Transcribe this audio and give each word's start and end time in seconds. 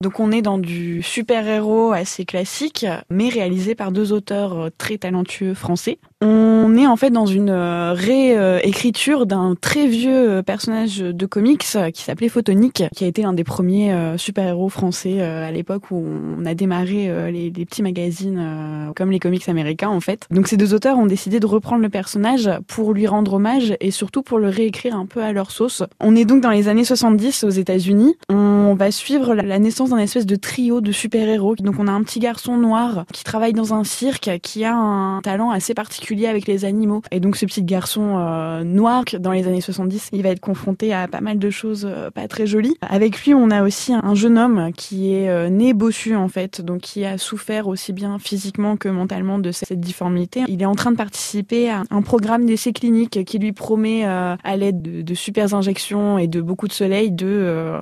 Donc 0.00 0.20
on 0.20 0.30
est 0.30 0.42
dans 0.42 0.58
du 0.58 1.02
super-héros 1.02 1.90
assez 1.90 2.24
classique, 2.24 2.86
mais 3.10 3.28
réalisé 3.30 3.74
par 3.74 3.90
deux 3.90 4.12
auteurs 4.12 4.56
euh, 4.56 4.70
très 4.78 4.96
talentueux 4.96 5.54
français. 5.54 5.98
On 6.20 6.76
est 6.76 6.86
en 6.86 6.96
fait 6.96 7.10
dans 7.10 7.26
une 7.26 7.50
euh, 7.50 7.92
réécriture 7.92 9.24
d'un 9.24 9.54
très 9.54 9.86
vieux 9.86 10.30
euh, 10.30 10.42
personnage 10.42 10.98
de 10.98 11.26
comics 11.26 11.64
qui 11.94 12.02
s'appelait 12.02 12.28
Photonique, 12.28 12.82
qui 12.96 13.04
a 13.04 13.06
été 13.06 13.22
l'un 13.22 13.32
des 13.32 13.44
premiers 13.44 13.94
super-héros 14.16 14.68
français 14.68 15.20
à 15.20 15.50
l'époque 15.52 15.90
où 15.90 16.04
on 16.38 16.44
a 16.44 16.54
démarré 16.54 17.30
les, 17.30 17.50
petits 17.50 17.82
magazines 17.82 18.92
comme 18.96 19.10
les 19.10 19.18
comics 19.18 19.48
américains 19.48 19.88
en 19.88 20.00
fait. 20.00 20.26
Donc 20.30 20.48
ces 20.48 20.56
deux 20.56 20.74
auteurs 20.74 20.98
ont 20.98 21.06
décidé 21.06 21.40
de 21.40 21.46
reprendre 21.46 21.82
le 21.82 21.88
personnage 21.88 22.50
pour 22.66 22.92
lui 22.92 23.06
rendre 23.06 23.34
hommage 23.34 23.76
et 23.80 23.90
surtout 23.90 24.22
pour 24.22 24.38
le 24.38 24.48
réécrire 24.48 24.96
un 24.96 25.06
peu 25.06 25.22
à 25.22 25.32
leur 25.32 25.50
sauce. 25.50 25.82
On 26.00 26.16
est 26.16 26.24
donc 26.24 26.40
dans 26.40 26.50
les 26.50 26.68
années 26.68 26.84
70 26.84 27.44
aux 27.44 27.50
États-Unis. 27.50 28.16
On 28.28 28.74
va 28.74 28.90
suivre 28.90 29.34
la 29.34 29.58
naissance 29.58 29.90
d'un 29.90 29.98
espèce 29.98 30.26
de 30.26 30.36
trio 30.36 30.80
de 30.80 30.92
super-héros. 30.92 31.56
Donc 31.56 31.76
on 31.78 31.86
a 31.86 31.92
un 31.92 32.02
petit 32.02 32.20
garçon 32.20 32.56
noir 32.56 33.04
qui 33.12 33.24
travaille 33.24 33.52
dans 33.52 33.74
un 33.74 33.84
cirque, 33.84 34.30
qui 34.42 34.64
a 34.64 34.74
un 34.74 35.20
talent 35.22 35.50
assez 35.50 35.74
particulier 35.74 36.07
avec 36.26 36.46
les 36.46 36.64
animaux. 36.64 37.02
Et 37.10 37.20
donc 37.20 37.36
ce 37.36 37.46
petit 37.46 37.62
garçon 37.62 38.16
euh, 38.16 38.64
noir, 38.64 39.04
dans 39.18 39.32
les 39.32 39.46
années 39.46 39.60
70, 39.60 40.10
il 40.12 40.22
va 40.22 40.30
être 40.30 40.40
confronté 40.40 40.92
à 40.92 41.08
pas 41.08 41.20
mal 41.20 41.38
de 41.38 41.50
choses 41.50 41.86
euh, 41.88 42.10
pas 42.10 42.28
très 42.28 42.46
jolies. 42.46 42.76
Avec 42.80 43.24
lui, 43.24 43.34
on 43.34 43.50
a 43.50 43.62
aussi 43.62 43.92
un 43.92 44.14
jeune 44.14 44.38
homme 44.38 44.70
qui 44.76 45.14
est 45.14 45.28
euh, 45.28 45.48
né 45.48 45.74
bossu 45.74 46.16
en 46.16 46.28
fait, 46.28 46.60
donc 46.60 46.80
qui 46.80 47.04
a 47.04 47.18
souffert 47.18 47.68
aussi 47.68 47.92
bien 47.92 48.18
physiquement 48.18 48.76
que 48.76 48.88
mentalement 48.88 49.38
de 49.38 49.52
cette 49.52 49.80
difformité. 49.80 50.44
Il 50.48 50.62
est 50.62 50.66
en 50.66 50.74
train 50.74 50.92
de 50.92 50.96
participer 50.96 51.70
à 51.70 51.82
un 51.90 52.02
programme 52.02 52.46
d'essai 52.46 52.72
clinique 52.72 53.24
qui 53.24 53.38
lui 53.38 53.52
promet 53.52 54.04
à 54.04 54.56
l'aide 54.56 54.82
de, 54.82 55.02
de 55.02 55.14
super 55.14 55.54
injections 55.54 56.18
et 56.18 56.26
de 56.26 56.40
beaucoup 56.40 56.68
de 56.68 56.72
soleil 56.72 57.10
de 57.10 57.80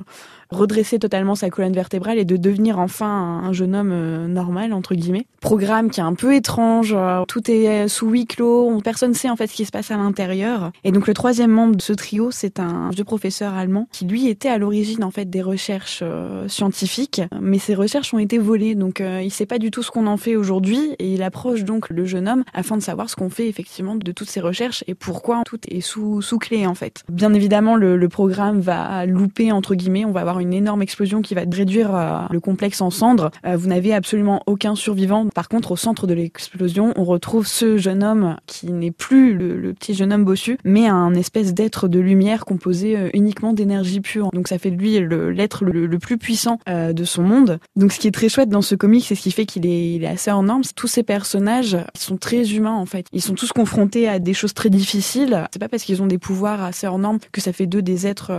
redresser 0.49 0.99
totalement 0.99 1.35
sa 1.35 1.49
colonne 1.49 1.73
vertébrale 1.73 2.17
et 2.17 2.25
de 2.25 2.37
devenir 2.37 2.79
enfin 2.79 3.41
un 3.43 3.53
jeune 3.53 3.75
homme 3.75 3.91
euh, 3.91 4.27
normal 4.27 4.73
entre 4.73 4.95
guillemets. 4.95 5.25
Programme 5.41 5.89
qui 5.89 5.99
est 5.99 6.03
un 6.03 6.13
peu 6.13 6.35
étrange, 6.35 6.93
euh, 6.95 7.23
tout 7.27 7.49
est 7.49 7.87
sous 7.87 8.09
huis 8.09 8.25
clos, 8.25 8.79
personne 8.83 9.13
sait 9.13 9.29
en 9.29 9.35
fait 9.35 9.47
ce 9.47 9.53
qui 9.53 9.65
se 9.65 9.71
passe 9.71 9.91
à 9.91 9.97
l'intérieur. 9.97 10.71
Et 10.83 10.91
donc 10.91 11.07
le 11.07 11.13
troisième 11.13 11.51
membre 11.51 11.75
de 11.75 11.81
ce 11.81 11.93
trio, 11.93 12.31
c'est 12.31 12.59
un 12.59 12.89
vieux 12.89 13.03
professeur 13.03 13.53
allemand 13.53 13.87
qui 13.91 14.05
lui 14.05 14.27
était 14.27 14.49
à 14.49 14.57
l'origine 14.57 15.03
en 15.03 15.11
fait 15.11 15.29
des 15.29 15.41
recherches 15.41 15.99
euh, 16.01 16.47
scientifiques, 16.47 17.21
mais 17.41 17.59
ces 17.59 17.75
recherches 17.75 18.13
ont 18.13 18.19
été 18.19 18.37
volées, 18.37 18.75
donc 18.75 19.01
il 19.21 19.31
sait 19.31 19.45
pas 19.45 19.59
du 19.59 19.71
tout 19.71 19.83
ce 19.83 19.91
qu'on 19.91 20.07
en 20.07 20.17
fait 20.17 20.35
aujourd'hui 20.35 20.95
et 20.99 21.13
il 21.13 21.23
approche 21.23 21.63
donc 21.63 21.89
le 21.89 22.05
jeune 22.05 22.27
homme 22.27 22.43
afin 22.53 22.77
de 22.77 22.81
savoir 22.81 23.09
ce 23.09 23.15
qu'on 23.15 23.29
fait 23.29 23.47
effectivement 23.47 23.95
de 23.95 24.11
toutes 24.11 24.29
ces 24.29 24.39
recherches 24.39 24.83
et 24.87 24.95
pourquoi 24.95 25.41
tout 25.45 25.59
est 25.67 25.81
sous 25.81 26.21
sous 26.21 26.37
clé 26.37 26.65
en 26.65 26.75
fait. 26.75 27.03
Bien 27.09 27.33
évidemment, 27.33 27.75
le, 27.75 27.97
le 27.97 28.09
programme 28.09 28.59
va 28.59 29.05
louper 29.05 29.51
entre 29.51 29.75
guillemets, 29.75 30.05
on 30.05 30.11
va 30.11 30.21
avoir 30.21 30.36
une 30.39 30.53
énorme 30.53 30.81
explosion 30.81 31.21
qui 31.21 31.35
va 31.35 31.41
réduire 31.41 31.95
euh, 31.95 32.19
le 32.31 32.39
complexe 32.39 32.81
en 32.81 32.89
cendres. 32.89 33.31
Euh, 33.45 33.57
vous 33.57 33.67
n'avez 33.67 33.93
absolument 33.93 34.41
aucun 34.45 34.75
survivant. 34.75 35.27
Par 35.27 35.49
contre, 35.49 35.71
au 35.71 35.75
centre 35.75 36.07
de 36.07 36.13
l'explosion, 36.13 36.93
on 36.95 37.03
retrouve 37.03 37.47
ce 37.47 37.77
jeune 37.77 38.03
homme 38.03 38.37
qui 38.45 38.71
n'est 38.71 38.91
plus 38.91 39.33
le, 39.37 39.73
petit 39.73 39.93
jeune 39.93 40.13
homme 40.13 40.25
bossu, 40.25 40.57
mais 40.63 40.87
un 40.87 41.13
espèce 41.13 41.53
d'être 41.53 41.87
de 41.87 41.99
lumière 41.99 42.45
composé 42.45 42.97
euh, 42.97 43.09
uniquement 43.13 43.53
d'énergie 43.53 44.01
pure. 44.01 44.31
Donc 44.31 44.47
ça 44.47 44.57
fait 44.57 44.71
de 44.71 44.77
lui 44.77 44.99
l'être 45.35 45.65
le, 45.65 45.97
plus 45.99 46.17
puissant 46.17 46.59
de 46.67 47.03
son 47.03 47.23
monde. 47.23 47.59
Donc 47.75 47.91
ce 47.91 47.99
qui 47.99 48.07
est 48.07 48.11
très 48.11 48.29
chouette 48.29 48.49
dans 48.49 48.61
ce 48.61 48.75
comic, 48.75 49.03
c'est 49.05 49.15
ce 49.15 49.21
qui 49.21 49.31
fait 49.31 49.45
qu'il 49.45 49.65
est, 49.65 49.95
il 49.95 50.03
est 50.03 50.07
assez 50.07 50.31
hors 50.31 50.43
norme. 50.43 50.61
Tous 50.75 50.87
ces 50.87 51.03
personnages 51.03 51.77
sont 51.97 52.17
très 52.17 52.53
humains 52.53 52.75
en 52.75 52.85
fait. 52.85 53.07
Ils 53.13 53.21
sont 53.21 53.33
tous 53.33 53.51
confrontés 53.51 54.07
à 54.07 54.19
des 54.19 54.33
choses 54.33 54.53
très 54.53 54.69
difficiles. 54.69 55.47
C'est 55.51 55.59
pas 55.59 55.69
parce 55.69 55.83
qu'ils 55.83 56.01
ont 56.01 56.07
des 56.07 56.19
pouvoirs 56.19 56.63
assez 56.63 56.85
hors 56.87 56.99
normes 56.99 57.19
que 57.31 57.41
ça 57.41 57.51
fait 57.51 57.65
d'eux 57.65 57.81
des 57.81 58.05
êtres 58.05 58.31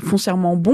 foncièrement 0.00 0.56
bons. 0.56 0.70